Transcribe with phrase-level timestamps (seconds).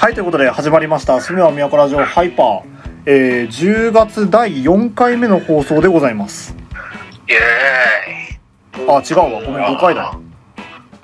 [0.00, 1.20] はい、ということで始まりました。
[1.20, 2.62] すみは都ラジオハイパー。
[3.04, 6.56] えー、10月第4回目の放送でございます。
[7.28, 9.42] イエーイあ、違うわ。
[9.44, 10.18] ごめん、5回だ。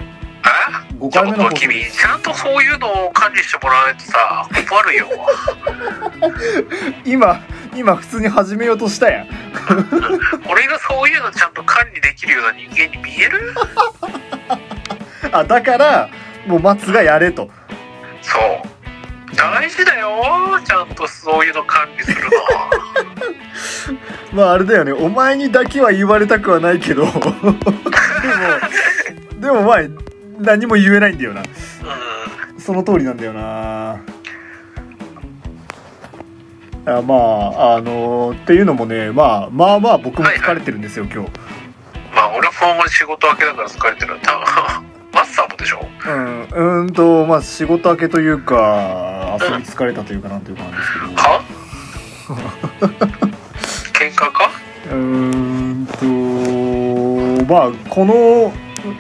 [0.01, 5.07] え？5回目の放送君ちゃんとそういうのを管理してもらわないとさ困るよ
[7.05, 7.43] 今、
[7.77, 9.29] 今普通に始めようとしたやん。
[10.49, 13.53] 俺がそういうのちゃんと管理できるような人間に見える？
[15.33, 16.09] あ、だから、
[16.47, 17.51] もう松がやれと。
[18.23, 18.76] そう
[19.35, 22.31] 大事だよちゃんとそういうの管理するの
[24.43, 24.93] まああれだよね。
[24.93, 27.07] お前にだけは言われたくはないけど。
[27.11, 27.23] でも、
[29.41, 29.79] でもまあ、
[30.39, 31.43] 何も言えないんだよな。
[31.43, 31.45] う
[32.61, 34.01] その通りなんだよな
[36.89, 41.33] あまああのっていうのもねまあまあまあ僕も疲れてるんですよ、今日ん
[42.15, 44.39] まあ俺は今後仕事明けだから疲れてるた
[45.13, 45.87] マスターもでしょ？
[46.07, 51.07] うんうーんとまあ仕事明けというか遊び疲れたというかなんというかなんですけど。
[51.15, 51.43] は？
[53.93, 54.51] 喧嘩か？
[54.87, 54.95] うー
[55.83, 56.05] んと
[57.53, 58.53] まあこの、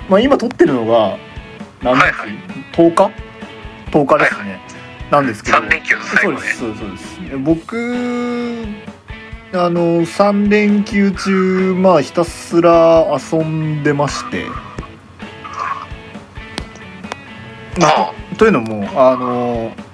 [0.09, 1.19] まあ、今撮ってるのが
[1.83, 2.31] 何日、はいはい。
[2.73, 3.11] 10日
[3.91, 4.61] ？10日ですね、
[5.11, 5.59] なんですけど。
[5.59, 6.39] 3連休の最後ね。
[6.39, 7.77] そうですそうです僕
[9.53, 14.47] あの3連休中まあひたすら遊んでまして。
[17.81, 18.13] まああ。
[18.37, 19.73] というのもあの「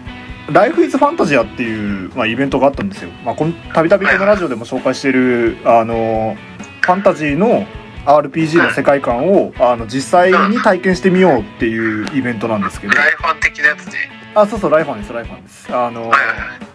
[0.53, 3.11] ライフイズファンタジア」っていう、まあ、イベントがあったんですよ。
[3.25, 6.37] まあこのたびたびこのラジオでも紹介しているあの
[6.81, 7.67] ファンタジーの
[8.05, 12.95] RPG の世界観をあの実際に体験してみようっていうイベントなんですけど。
[12.95, 13.93] ライファン的なやつね。
[14.35, 15.69] あそうそうライファンですライファンです。
[15.75, 16.11] あの、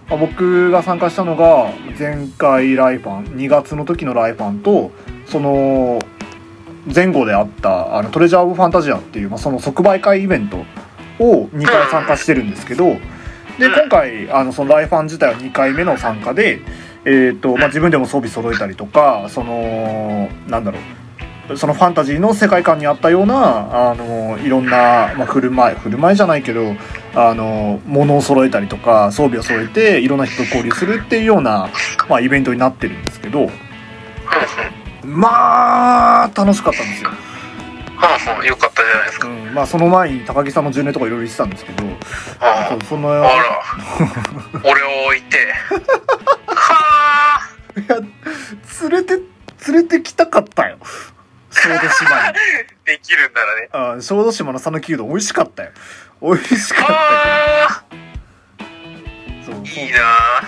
[0.09, 4.92] まあ僕が参加したのが前回ライファン2月の時のライファンと
[5.25, 6.00] その
[6.94, 10.58] 前後であったあのトレジャー・オブ・ファンタジアっていう、まあ、その即売会イベント
[11.20, 12.98] を2回参加してるんですけど
[13.59, 16.61] で今回あのそのライファン自体は2回目の参加で、
[17.05, 20.82] えーとまあ、自分でも装備揃えたりとかそのなんだろう
[21.55, 26.76] そのファンタジーの世界観にあったようなあのいろんな、まあ、振る舞い振る舞いじゃないけど
[27.15, 31.70] あの物を揃えたりとか装備を揃えていろんな人と交流するっていうような、
[32.09, 33.49] まあ、イベントになってるんですけど
[35.03, 37.11] まあ楽しかったんですよ、
[37.97, 39.27] はあはあよかったじゃないですか。
[39.27, 41.83] うん、まあその前に高木さんの10年とかいろいろ言ってたんですけど
[42.39, 45.52] あそうそのあ、あら、 俺を置いて。
[46.45, 47.39] は
[47.75, 47.97] あ、いや
[48.89, 49.15] 連れて
[49.67, 50.77] 連れてきたかったよ。
[51.49, 52.33] 小豆島に。
[52.85, 53.69] できるんならね。
[53.97, 55.71] あ小豆島の讃岐うどん美味しかったよ。
[56.21, 57.83] 美味しかったあ。
[59.45, 59.65] けどそう。
[59.65, 59.99] いいな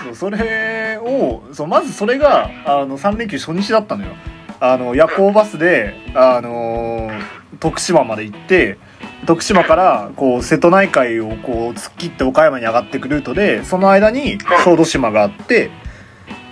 [0.04, 4.16] そうそれをそうまずそれがあの3連休初日だったのよ。
[4.62, 8.78] あの夜行バスで、あのー徳島まで行って
[9.26, 15.72] 徳島からこう瀬戸内海をこう突っ切って岡山に上がってくルートでその間に小豆島があって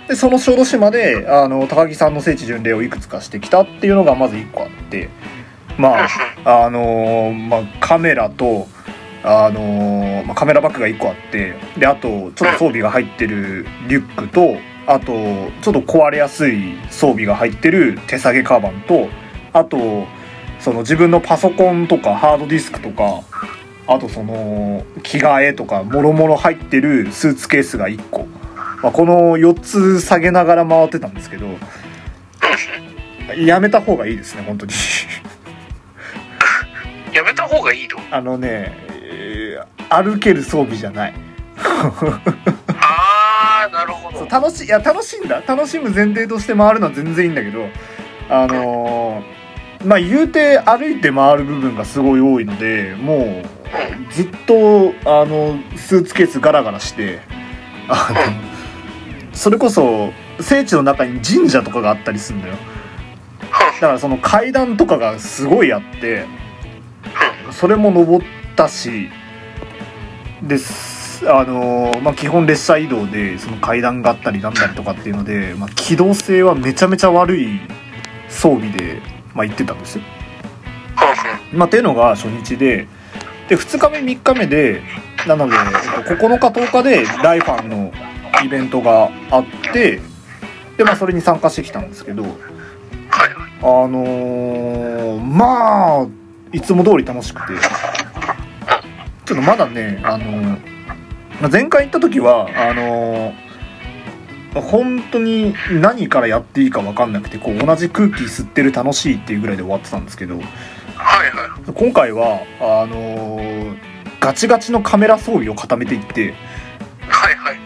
[0.08, 5.10] でその小豆島であの高木さんの聖地巡礼をいくつかしてきたっていうのがまず1個あって
[5.78, 6.04] ま
[6.44, 8.66] ああのーまあ、カメラと、
[9.22, 15.12] あのーまあ、カメラバッグが1個あってであとちょっと装備が入ってるリュックとあと
[15.62, 19.08] ちょっと壊れやすい装備が入ってる手提げカバンと
[19.52, 20.06] あと
[20.60, 23.22] その自分のパソコンとかハードディスクとか
[23.86, 28.26] あとその着替えとかもろもろ入ってるスーツケースが1個、
[28.82, 31.46] まあ、この4つ下げながら回ってたんですけど
[33.36, 34.72] やめた方がいいですね本当に。
[37.12, 37.98] やめた方がいいの？
[38.10, 41.14] あのね、えー歩ける装備じゃない。
[42.78, 44.26] ああ、なるほど。
[44.26, 45.42] 楽しい、いや、楽しいんだ。
[45.46, 47.68] 楽しむ前提として回るのは全然いいんだけど、
[48.28, 49.37] あのー
[49.84, 57.20] まあ、言うて歩いて回る部分がすごい多いので、もう、ずっと、あの、スーツケースガラガラして、
[57.88, 62.56] あの、それこそ、聖地の中に神社とかがあったりするんだよ。
[63.80, 66.26] だからその階段とかがすごいあって、
[67.52, 69.08] それも登ったし
[70.42, 77.60] ですあのまあ基本列車移動でその階段があったりなんだりとかっていうので、まあ、機動性はめちゃめちゃ悪い
[78.28, 78.97] 装備で、
[79.38, 80.04] まあ、行ってたんですよ。
[81.52, 82.88] まあ、っていうのが初日で
[83.48, 84.82] で2日目3日目で
[85.28, 87.92] なので9日10日でライファンの
[88.44, 90.00] イベントがあって
[90.76, 92.24] で、まあ、それに参加してきたんですけど。
[93.60, 96.06] あのーまあ
[96.52, 97.60] いつも通り楽しくて
[99.24, 100.42] ちょっとまだねあのー
[101.40, 103.47] まあ前回行った時はあのー
[104.60, 110.36] 本当に何からやっていいか分かんなくてこう同じ空気吸ってる楽しいっていうぐらいで終わってたんですけど。
[110.36, 110.46] はいは
[111.68, 111.72] い。
[111.72, 113.76] 今回はあのー
[114.20, 116.34] ガチガチのカメラ装備を固めていって
[117.08, 117.56] はいはい。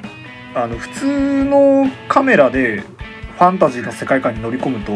[0.55, 4.93] あの普通のカメラでファンタジーの世界観に乗り込むと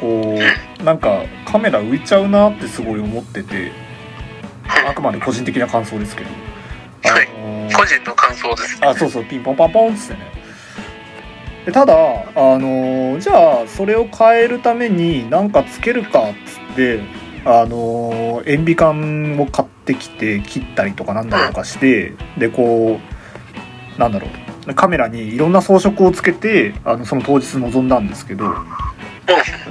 [0.00, 0.36] こ
[0.80, 3.70] うなんかカメラ浮いちゃうなってすごい思ってて
[4.88, 6.30] あくまで個人的な感想ですけど。
[7.08, 8.80] はいあのー個人の感想です。
[8.80, 10.20] ねあそうそうピンポンパンポンっつってね。
[10.34, 10.39] で
[11.72, 17.00] ただあのじゃあそれを変えるために何かつけるかっつって
[17.44, 22.98] あのー塩ビ管を買ってきて切ったりとかなんだとかしてでこ
[23.96, 24.28] うなんだろ
[24.66, 28.54] うカメラにいろんな装飾をつけてあのその当日臨んだんですけど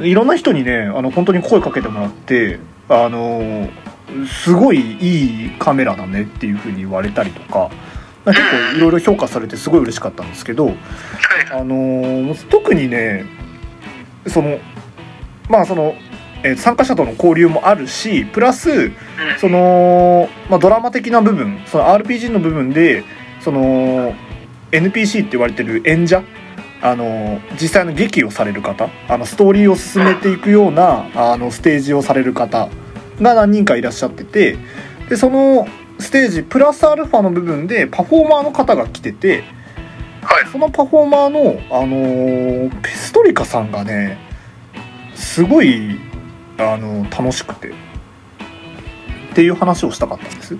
[0.01, 2.59] いろんな人にねあの本当に声かけてもらって
[2.89, 3.69] あの
[4.43, 7.69] すごいいいカメラだねっていう風に言われたりとか
[8.33, 10.75] 結構いろいろ評価されてすごい嬉しかったんですけど、はい
[11.51, 13.25] あのー特にね
[14.27, 14.59] その
[15.49, 15.95] まあその、
[16.43, 18.93] えー参加者との交流もあるしプラスうん。
[19.39, 23.03] その、まあ、ドラマ的な部分その RPG の部分で
[23.41, 24.13] その
[24.71, 26.23] NPC って言われてる演者
[26.81, 32.69] あの実際の劇をされる方あのストーリーを進めていくようなあのステージをされる方
[33.21, 34.57] が何人かいらっしゃってて
[35.09, 35.67] でその
[35.99, 39.43] ステージプラスアルファの部分でパフォーマーの方が来てて
[40.21, 40.47] はい。
[40.51, 44.17] そのパフォーマーの、あのーペストリカさんがね
[45.15, 45.99] すごい、
[46.57, 47.69] あの楽しくて。
[47.69, 47.71] っ
[49.33, 50.57] ていう話をしたかったんです。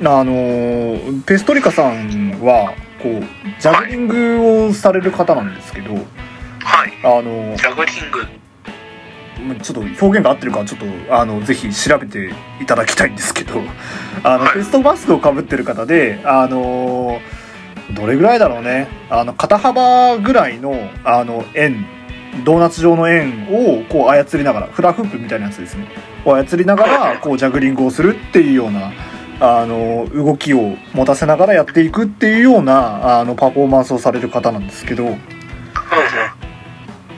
[0.00, 3.22] あのーペストリカさんはこう
[3.60, 6.02] ジャグリングをされる方なんですけど、はい。
[7.02, 8.20] あのジャグリング。
[8.20, 8.43] まあ
[9.60, 12.30] ちょっと表現が合ってるかちょっとあのぜひ調べて
[12.60, 13.60] いただきたいんですけど
[14.24, 14.54] あの、はい。
[14.54, 17.20] ペストマスクをかぶってる方であの
[17.90, 18.88] どれぐらいだろうね。
[19.10, 21.84] あの肩幅ぐらいのあの円
[22.44, 25.86] ドーナツ状の円をこう操りながらフラフープみたいなやつですね。
[26.24, 28.92] を操りながらこうジャグリングをするっていうような
[29.40, 35.16] あの動きを持たせながらやっていくっていうようなあのパフォーマンスをされる方なんですけど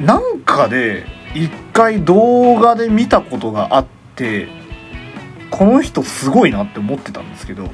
[0.00, 4.48] なんかで一回動画で見たことがあって
[5.50, 7.72] この人すごいなって思ってたんですけどはい。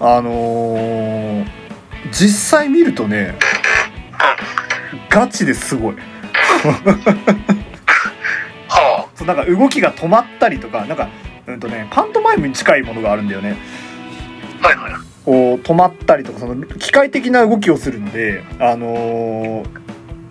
[0.00, 1.46] あのー
[2.12, 3.34] 実際見るとね
[5.08, 5.96] ガチですごい。
[8.68, 11.08] はそうなんか動きが止まったりとかなんか
[11.46, 13.56] うんとねパントマイムに近いものがあるんだよね。
[14.62, 14.92] あはいはい。
[15.24, 19.66] こう止まったりとかその機械的な動きをするのであのー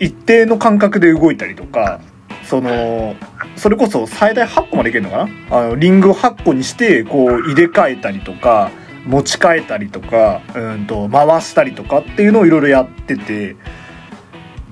[0.04, 2.00] 一定の間隔で動いたりとか
[2.44, 3.16] その
[3.56, 5.58] それこそ最大8個までいけるのかな？
[5.58, 8.70] あのリングを8個にしてこう入れ替えたりとか
[9.06, 13.56] 持ち替えたりとかうんと回したりとかっていうのをいろいろやってて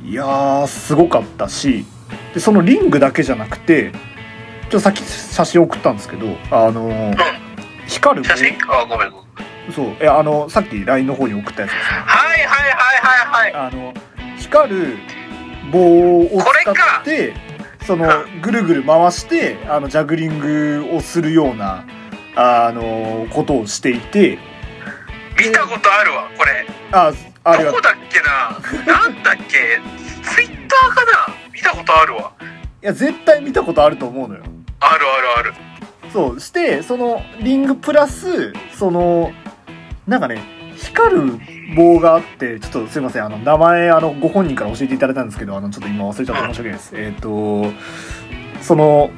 [0.05, 1.85] いやーすごかったし
[2.35, 3.99] でそのリングだけじゃなくてちょ
[4.69, 7.17] っとさっき写真送ったんですけどあのー
[7.89, 8.57] 光る写真？
[8.69, 9.73] あごめんごめん。
[9.73, 9.87] そう。
[10.01, 11.99] いやあのさっき LINE の方に送ったやつですね。
[12.07, 13.69] はいはいはいはいはい。
[13.69, 13.95] あの
[14.39, 14.97] 光る
[15.73, 17.35] 棒を使かって
[17.87, 21.85] そのうぐるぐる回してあのジャグリングをするような
[22.37, 24.39] あのことをしていて。
[25.37, 26.67] 見たことあるわこれ。
[26.93, 27.13] あ
[27.45, 28.95] あれはどこだっけな？
[28.95, 29.81] なんだっけ？
[30.23, 31.35] ツイッターかな？
[31.53, 32.33] 見たことあるわ。
[32.41, 34.43] いや絶対見たことあると思うのよ。
[34.79, 35.55] あるあるある。
[36.13, 39.33] そうしてそのリングプラスその
[40.07, 40.43] なんかね
[40.85, 41.41] 光る
[41.77, 43.25] 棒があってちょっとすいません。
[43.25, 46.93] あの名前あのご本人から教えていただいたんですけどあのちょっと今忘れちゃって申し訳ないです。
[46.95, 47.65] えっ、と
[48.63, 49.11] その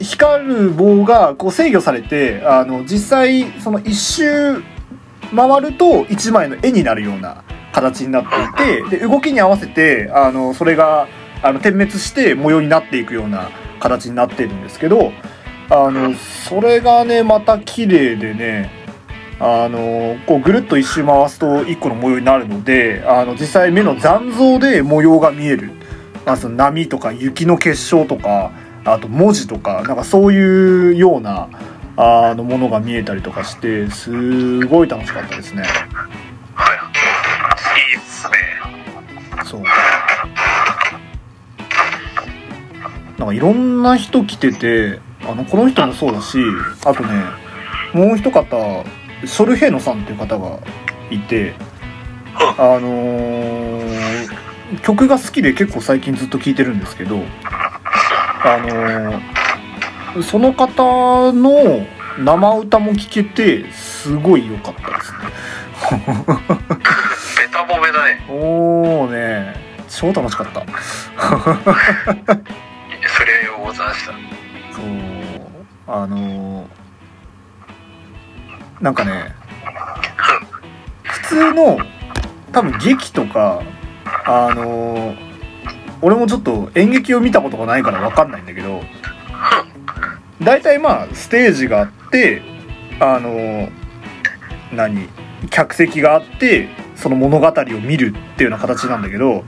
[0.00, 4.62] 光る棒がこう制御されてあの実際その一周
[5.34, 8.24] 回ると一枚の絵になるような形になっ
[8.56, 11.08] ていてで動きに合わせてあのそれが
[11.42, 15.12] あの点滅して模様になっていくような形になっているんですけど
[15.70, 18.83] あのそれがねまた綺麗でね
[19.46, 25.70] あのこうぐるっと一周回すと一個の模様になるのであの実際目の残像で模様が見える、
[26.24, 28.52] まあ、その波とか雪の結晶とか
[28.86, 31.50] あと文字とかなんかそういうような
[31.98, 35.62] あのものが見えたりとかしてすごい楽しかったですね。
[36.54, 36.78] はい
[37.90, 38.32] いいっすね。
[39.44, 39.62] そう。
[43.18, 46.38] なんかいろんな人来ててあのこの人もそうだし
[46.86, 47.22] あとね
[47.92, 48.84] もう一方
[49.24, 50.58] ショルヘイノさんっていう方が
[51.10, 51.54] いて
[52.58, 52.78] あ。
[52.80, 53.94] のー
[54.82, 57.20] 曲が好きで結構最近ずっと聴いてるんですけどあ
[58.58, 61.86] のーその方の
[62.18, 65.18] 生歌も聴けてすごい良かったですね。
[67.36, 68.24] ベタ褒めだね。
[68.28, 69.56] おーね。
[69.88, 70.62] 超楽しかった。
[71.18, 71.24] そ
[73.24, 74.12] れをございました。
[74.12, 74.18] そ
[74.82, 74.84] う。
[75.88, 76.68] あの
[78.80, 79.34] なんかね
[81.02, 81.78] 普通の
[82.52, 83.62] 多分劇とか
[84.26, 85.34] あのー
[86.02, 88.82] 俺もちょっと演劇を見たことがないから分かんないんだけど
[90.42, 92.42] 大体まあステージがあって
[93.00, 93.70] あのー
[94.72, 95.08] 何
[95.50, 99.44] 客席があってその物語を見るっていうような形なんだけど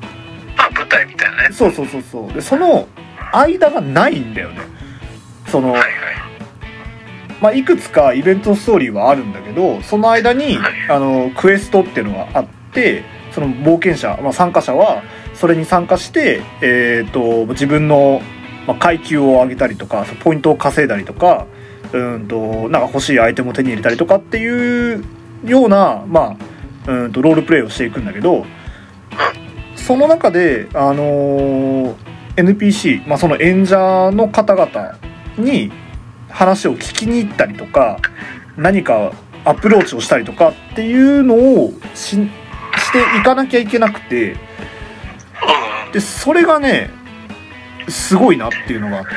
[0.56, 1.54] まあ舞台みたいなね。
[1.54, 2.33] そうそうそうそう。
[2.33, 2.88] でその
[3.33, 4.61] 間がないんだよね。
[5.49, 5.92] その、はいはい
[7.40, 10.72] まあ、いくつかイベントストーリーはあるんだけどその間にはい。
[10.90, 15.02] あのクエストっていうのがあってその冒険者、まあ、参加者は
[15.34, 18.22] それに参加して、えー、と自分の、
[18.66, 21.46] まあ、階級を上げたりとかポイントを稼いだりとか
[21.92, 25.04] うんとなんか欲しいアイテムを手に入れたりとかっていう
[25.44, 26.36] ような、ま
[26.86, 28.44] あ、うんとロールプレイをしていくんだけど
[29.76, 34.98] その中で、あのー NPC、まあ、その演者の方々
[35.38, 35.72] に
[36.28, 37.99] 話を聞きに行ったりとか
[38.56, 39.12] 何か
[39.45, 42.18] アプローチをしたりとかっていうのをしし
[42.92, 44.37] ていかなきゃいけなくて
[45.92, 46.90] でそれがね
[47.88, 49.11] すごいなっていうのがあって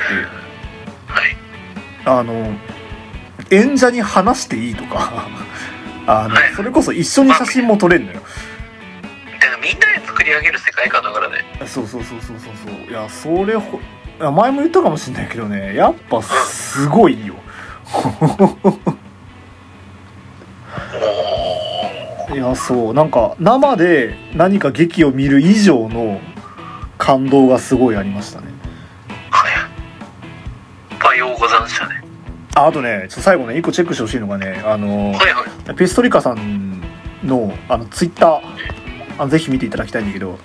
[1.07, 1.37] はい。
[2.05, 2.53] あの
[3.51, 5.27] 演者に話していいとか
[6.05, 6.53] あのはい。
[6.53, 8.21] それこそ一緒に写真も撮れるのよ。
[9.39, 11.37] だからみんなで作り上げる世界観だからね。
[11.65, 12.53] そうそうそうそうそう。
[12.65, 13.55] そういやそれ
[14.19, 15.75] 前も言ったかもしれないけどね。
[15.75, 17.35] やっぱすごいよ。
[22.29, 22.93] お いやそう。
[22.93, 26.19] なんか生で何か劇を見る以上の
[26.97, 28.47] 感動がすごいありましたね。
[29.31, 29.51] はい。
[30.99, 32.03] パヨーござんしたね。
[32.55, 35.75] ああとねちょっと最後ね一個チェックしてほしいのがねあのはいはい。
[35.75, 36.81] ペストリカさん
[37.23, 38.39] のあのツイッター。
[39.17, 40.39] あのぜひ見ていただきたいんだけど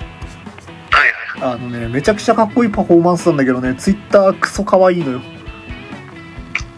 [1.47, 5.21] あのねめちゃくちゃかっこいいパフォーマンスなんだけどねツイッタークソかわいいのよ。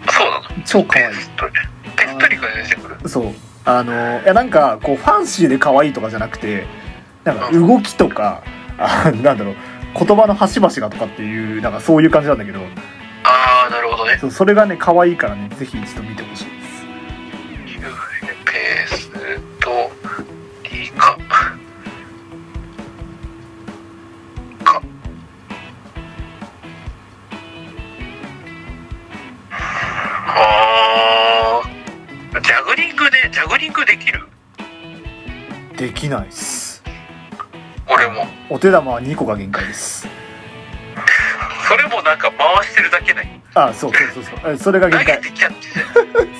[0.08, 0.64] そうなの？
[0.64, 1.12] 超かわい。
[1.12, 1.52] いペストリ
[1.96, 3.08] ペストリが出てくる？
[3.08, 3.32] そう。
[3.64, 3.92] あの
[4.22, 6.66] いやなんかこうファンシーで可愛いとかじゃなくて
[7.22, 8.42] なんか動きとか
[8.76, 9.54] あなんだろう
[9.96, 12.58] 言葉の端々がとかっていうなんかそういう感じなんだけど。
[13.22, 14.18] ああなるほどね。
[14.20, 16.45] そうそれがね可愛いからねぜひ一度見てほしい
[36.06, 36.82] きないっす。
[37.88, 38.26] 俺も。
[38.48, 40.08] お手玉は2個が限界です。
[41.68, 43.40] それもなんか回してるだけない。
[43.54, 44.52] あそうそうそうそう。
[44.54, 45.20] えそれが限界。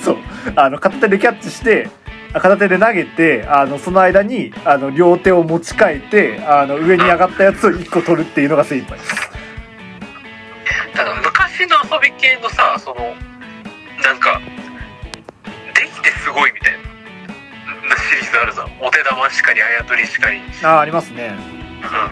[0.03, 0.17] そう。
[0.55, 1.89] あの片手でキャッチして
[2.33, 9.15] あ片手で投げてあのその間にあの両手を持ち替えてあの上に上がったやつを1個取るっていうのが精一杯です。
[10.93, 13.13] ただ昔の遊び系のさその
[14.03, 14.39] なんか
[15.75, 16.56] できてすごいみたいな
[18.07, 18.67] シリーズあるじゃん。
[18.81, 20.39] お手玉しかりあやとりしかり。
[20.63, 21.35] ああありますね。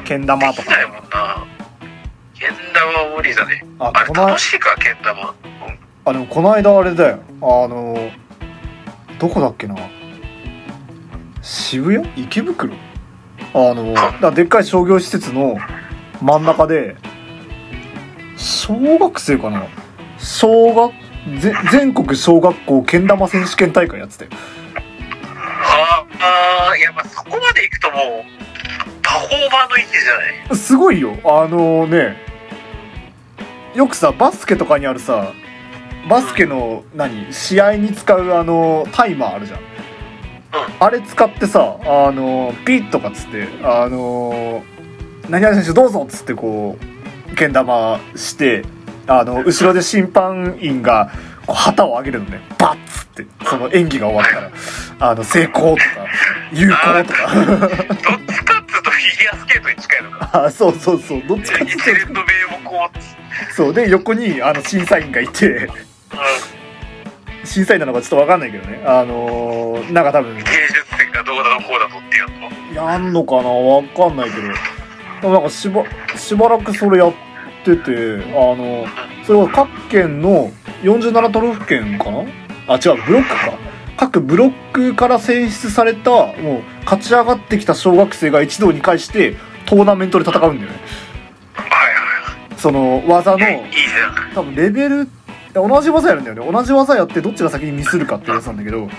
[0.07, 0.25] うん。
[0.25, 0.71] 玉とか。
[0.71, 1.45] ないもんな。
[2.33, 3.63] けん玉は無理だね？
[3.79, 4.75] あれあこの楽しいか？
[4.75, 5.29] けん玉。
[5.29, 5.35] うん。
[6.05, 7.19] あでもこの間あれだよ。
[7.41, 8.11] あの
[9.19, 9.75] どこだっけな？
[11.41, 12.07] 渋谷？
[12.17, 12.73] 池袋？
[13.53, 15.57] あのだでっかい商業施設の
[16.21, 16.97] 真ん中で
[18.35, 19.63] 小学生かな？
[20.17, 20.93] 小学
[21.39, 24.31] ぜ全国小学校けん玉選手権大会やってたよ
[26.71, 28.01] あいやまあそこまで行くともう
[29.01, 30.17] パフォーマーの域じゃ
[30.49, 30.57] ない？
[30.57, 31.17] すごいよ。
[31.23, 32.23] あのね。
[33.75, 35.33] よくさバスケとかにあるさ
[36.09, 39.59] バスケの何試合に使うあのタイマーあるじゃん、
[40.79, 44.63] あれ使ってさあのピッとかっつってあの
[45.27, 46.77] 何々選手どうぞっつってこ
[47.29, 48.63] うけん玉して
[49.07, 51.11] あの後ろで審判員が
[51.47, 52.39] 旗を上げるのね。
[52.57, 54.27] バッつってその演技が終わっ
[54.99, 55.83] たらあの成功とか
[56.51, 56.93] 有効とか。
[56.95, 61.23] どっちかっつうとフィギュアスケートに近いのかあそうそうそう。
[61.27, 62.27] どっちかって一いうと連の名
[62.63, 62.89] 目を
[63.55, 63.73] そう。
[63.73, 65.69] で横にあの審査員がいてう
[67.45, 68.83] 審査員なのかちょっと分かんないけどね。
[68.85, 73.43] あのーなんか多分ん芸術点がどうだこうだとってやつのやんのかな？
[73.43, 74.47] 分かんないけど。
[75.21, 75.83] でもなんかしば
[76.17, 77.13] しばらくそれやっ
[77.63, 78.85] ててあの
[79.25, 80.51] それは各県の
[80.83, 82.25] 47都道府県かな？
[82.67, 83.57] あ違うブロックか。
[83.97, 90.77] 各ブロックから選出されたもう勝ち上がってきた小学生が一堂に会してトーナメントで戦うんだよね。
[91.53, 93.37] はいはいその技の
[94.33, 95.07] 多分レベル
[95.53, 96.51] 同じ技やるんだよね。
[96.51, 98.89] 同じ技やってどっちが先にミスるかってやつなんだけど。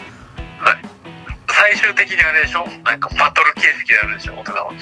[1.49, 2.66] 最終的にあれでしょ？
[2.85, 4.35] なんかバトル形式であるでしょ？
[4.35, 4.73] 大人は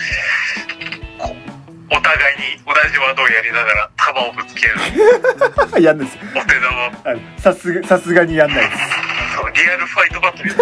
[1.90, 4.68] お互いに同じ技をやりながら球をぶつけ
[5.72, 6.16] 合う やんです。
[6.34, 6.90] お手玉。
[7.38, 8.82] さすがさすがにやんないです。
[9.36, 10.58] そうリアルファイトバトルセン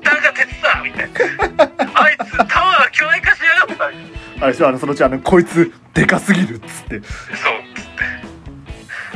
[0.00, 1.18] ターが鉄だみたいな。
[1.94, 3.84] あいつタワー巨大化しやがった。
[3.86, 3.90] あ
[4.46, 6.90] れでしょあのそのうちあのこいつでかすぎるっつって。
[6.90, 7.00] そう。
[7.00, 7.08] っつって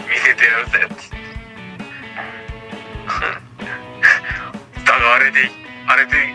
[0.08, 1.16] 見せてやるぜっつって。
[4.84, 5.50] だがあれで
[5.88, 6.34] あれで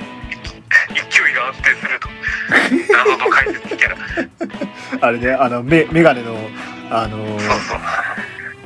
[1.31, 2.09] 勢いが安定すると。
[2.93, 3.97] 謎の解説キャラ。
[5.07, 6.35] あれねあのメメガネの
[6.89, 7.79] あのそうそう。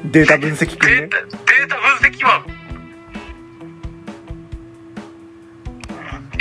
[0.05, 0.95] データ分析くんね。
[1.01, 2.45] データデータ分析マン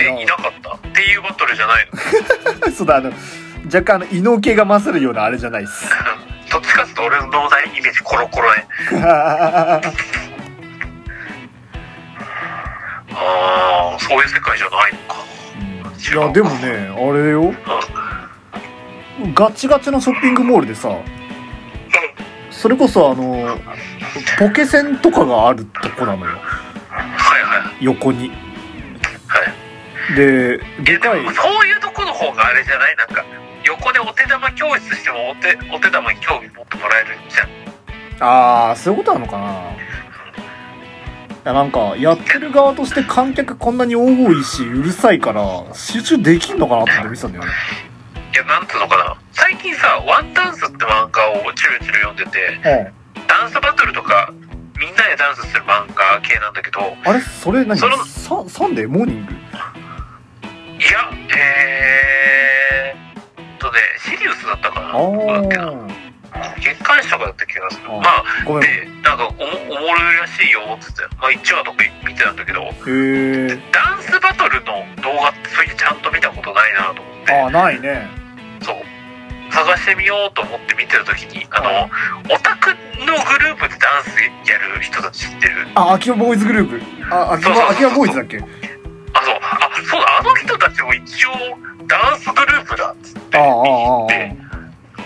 [0.01, 0.75] えいなかった？
[0.75, 1.89] っていうバトルじゃない
[2.63, 2.71] の。
[2.73, 3.13] そうだあの
[3.67, 5.89] 若干あの異能系が勝るようなあれじゃないっす。
[6.51, 8.67] どっちかっていうと俺の脳内イメージコロコロね。
[9.03, 9.81] あ
[13.95, 15.17] あそういう世界じゃないのか
[16.13, 17.55] いやでもねあれよ。
[19.33, 20.91] ガチガチのショッピングモールでさ
[22.51, 23.59] それこそあの
[24.39, 26.33] ポケセンとかがあるとこなのよ。
[26.37, 27.85] はいはい。
[27.85, 28.29] 横に。
[28.29, 28.35] は
[30.13, 30.15] い。
[30.17, 31.21] ででかい。
[31.35, 32.97] そういうとこの方があれじゃない？
[32.97, 33.25] なんか
[33.65, 37.49] 横でお手玉教室してもお手お手玉に興味持ってもらえるじゃん。
[38.21, 39.45] ああそういうことなのかな。
[39.73, 39.84] い
[41.45, 47.51] やなんかやってる側として観客こんなに多いしうるさいから集中できんのかなって見てたんだよね。
[48.33, 49.17] いやなんつうのかな。
[49.33, 52.59] 最近さ「ワンダンス」って漫画をチュルチュル読んでて
[53.17, 53.27] うん。
[53.27, 54.33] ダンスバトルとか
[54.79, 57.79] みんなでダンスする漫画系なんだけどあれそれ何？
[57.79, 58.89] そのササンデー？
[58.89, 59.33] モーニング？
[59.33, 64.95] いやえーっとねシリウスだったかな。
[66.61, 67.87] 月刊誌とかだった気がする。
[67.89, 69.37] あまあでなんかおも
[69.77, 71.03] おもろいらしいよっつって。
[71.19, 71.77] まあ1話とか
[72.07, 72.63] 見てたんだけど。
[72.63, 77.33] ダンスバトルの動画ってそういうちゃんと見たことないなと思って。
[77.33, 78.09] ああないね。
[78.63, 78.77] そう。
[79.53, 81.89] 探してみようと思って見てた時にあの
[82.35, 84.11] オタクのグループでダンス
[84.51, 85.69] やる人たち知ってる？
[85.75, 87.15] あ秋葉ボーイズグループ。
[87.15, 88.39] あ秋葉秋葉ボーイズだっけ？
[88.39, 88.43] あ
[89.23, 89.39] そう。
[89.41, 90.19] あそうだ。
[90.19, 91.31] あの人たちも一応
[91.87, 94.37] ダンスグループだっつってああああで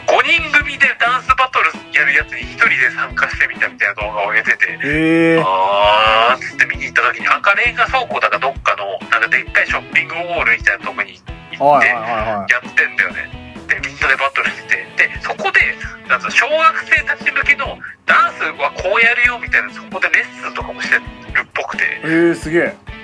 [0.08, 13.28] 5人組でダンスバトルやるやつに1人で参加してみたみたいな動画を上げててへえあーっつって見に行った時に赤レンガ倉庫だかどっかのなんかでっかいショッピングモールみたいなとこに行ってやってんだよね。
[13.68, 15.60] でみんなでバトルしててでそこで
[16.08, 21.02] なんか小学生たち向けのダンスはこうやるよみたいなそこでレッスンとかもしてる
[21.44, 21.84] っぽくて。
[21.84, 22.97] へえすげえ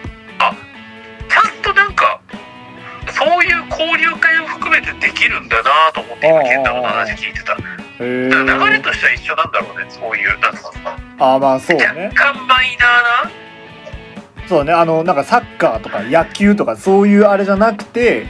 [3.24, 7.54] そういう交流会を含めてできるんだなと思って今健太郎の話聞いてた。
[7.54, 7.56] へ
[8.00, 10.70] えだから流れとしては一緒なんだろうねそういうなんつうの。
[11.18, 14.48] ああまあそう若ね干マイナーな？
[14.48, 18.26] そうねあのなんかサッカーとか野球とかそういうあれじゃなくて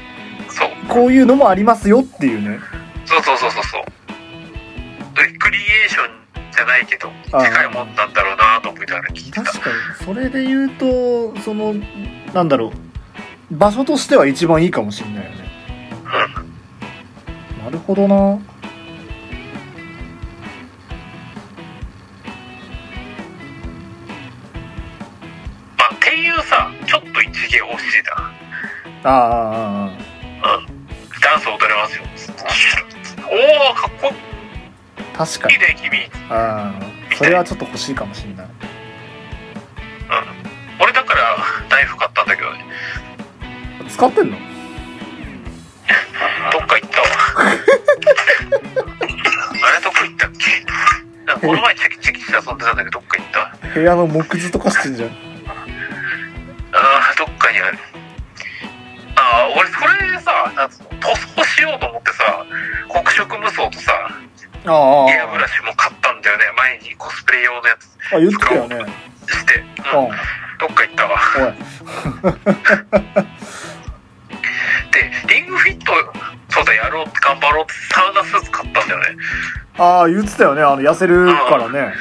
[0.48, 0.68] そう。
[0.88, 2.61] こういうのもありますよっていうね。
[3.07, 3.83] そうそうそうそうそう。
[5.16, 6.11] レクリエーション
[6.52, 9.42] じゃないけど近いもんなんだろうなと思いながら聞いてた。
[9.42, 10.04] 確かに。
[10.04, 11.74] それで言うとその
[12.33, 12.72] なんだろう
[13.54, 15.36] 場所としては一番いいかもしれないよね。
[17.64, 18.14] なるほどな。
[18.16, 18.40] ま
[25.90, 29.10] あっていうさちょっと一芸欲しいな。
[29.10, 29.90] ああああ
[30.42, 30.60] あ
[31.22, 32.04] ダンス踊れますよ。
[33.30, 34.12] おおかっこ
[35.14, 35.54] あ確かに。
[35.54, 35.98] いいね君。
[36.28, 38.34] ああそれはちょっと欲しいかもしれ
[44.04, 44.36] 使ってんの？
[46.52, 47.06] どっか行ったわ。
[47.40, 47.44] あ
[49.72, 51.46] れどこ行ったっけ？
[51.46, 53.50] この前チェキチェキして遊んでたんだけどどっか行った。
[53.74, 55.08] 部屋の木図とかしてんじゃん。
[55.08, 57.78] あーどっかにある。
[59.16, 60.88] あー俺それでさなんつうの？
[61.00, 62.44] 塗装しようと思ってさ
[62.92, 63.92] 黒色無双とさ
[64.66, 66.44] あああエアブラシも買ったんだよね。
[66.58, 68.84] 前にコスプレ用のやつあ言ってたよね。
[69.28, 69.64] して、
[69.94, 70.14] うん、うん
[70.60, 71.18] どっか行ったわ
[79.85, 80.62] ああ言ってたよね。
[80.62, 81.92] あの痩せるからね。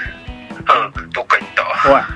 [0.96, 1.10] うん。
[1.10, 1.90] どっか行った。
[1.90, 2.08] わ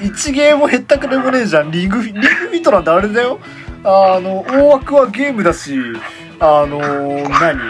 [0.00, 0.06] おい。
[0.06, 1.70] 一ゲーも減ったくでもねえじゃん。
[1.70, 3.38] リングリングフィットなんてあれだよ。
[3.84, 5.76] あの大枠はゲームだし
[6.40, 6.78] あの
[7.28, 7.60] 何？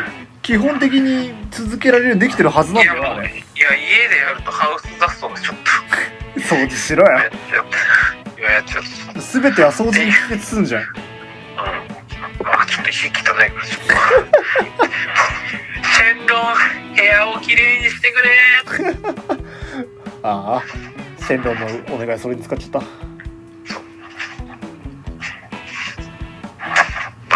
[0.43, 6.41] 基本的に続けられるできてるはずなんいやもうだよあれいや家でやるとハウスダストがちょっと。
[6.41, 7.11] 掃除しろよ。
[7.11, 7.31] やや
[8.61, 9.21] っちゃった。
[9.21, 10.83] 全ては掃除に帰結すんじゃん。
[10.83, 10.89] うん。
[12.47, 13.95] あちょっと火汚いからちょっと
[16.09, 16.27] シェン
[16.97, 18.31] 部屋をきれいにしてくれ。
[20.25, 20.63] ああ
[21.19, 22.79] 線路のお願いそれに使っちゃった。
[22.81, 22.87] ま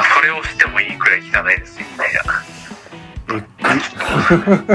[0.01, 2.21] あそれをしてもいいくらい汚いですよみたいな
[3.35, 4.73] えっくちょ っと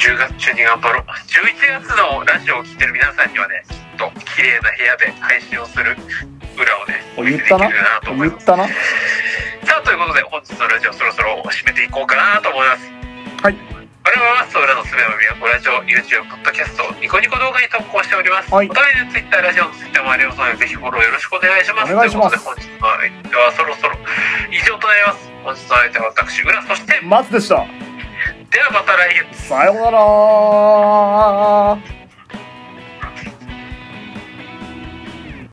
[0.00, 1.04] 10月一緒に頑張ろう。
[1.04, 5.96] 11月のラジオを聴いてる皆さんにはねきっと綺麗な部屋で配信をする
[6.56, 8.46] 裏をねお見せできるなと思います。
[8.46, 8.68] 言ったな
[9.90, 12.86] ということで本日のラジオそろそろ締めていこうかなと思います。
[13.42, 13.58] はい。
[13.58, 18.70] 我々はソウラのすべの都ラジオ YouTube ポッドキャストニコニコ動画に投稿しております、はい。
[18.70, 21.92] お互いの Twitter ラジオの Twitter もありますのでぜひフォローよろしくお願いします。
[21.92, 22.38] お願いします。
[22.38, 23.98] ということで本日の相手はそろそろ
[24.54, 25.26] 以上となります。
[25.42, 27.56] 本日の相手は私浦そして松でした。
[27.58, 27.66] で
[28.62, 29.42] はまた来月。
[29.42, 29.98] さようなら